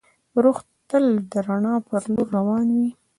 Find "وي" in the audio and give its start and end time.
2.77-2.89